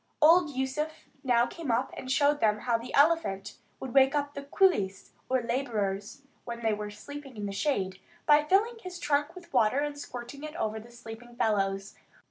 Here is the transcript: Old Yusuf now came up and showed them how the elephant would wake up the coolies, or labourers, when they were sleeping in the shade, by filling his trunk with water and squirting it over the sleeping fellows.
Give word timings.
Old 0.19 0.49
Yusuf 0.49 1.05
now 1.23 1.45
came 1.45 1.69
up 1.69 1.93
and 1.95 2.11
showed 2.11 2.39
them 2.39 2.61
how 2.61 2.75
the 2.75 2.91
elephant 2.95 3.57
would 3.79 3.93
wake 3.93 4.15
up 4.15 4.33
the 4.33 4.41
coolies, 4.45 5.11
or 5.29 5.43
labourers, 5.43 6.23
when 6.43 6.61
they 6.63 6.73
were 6.73 6.89
sleeping 6.89 7.37
in 7.37 7.45
the 7.45 7.51
shade, 7.51 7.99
by 8.25 8.43
filling 8.43 8.79
his 8.79 8.97
trunk 8.97 9.35
with 9.35 9.53
water 9.53 9.77
and 9.77 9.99
squirting 9.99 10.41
it 10.43 10.55
over 10.55 10.79
the 10.79 10.89
sleeping 10.91 11.35
fellows. 11.35 11.93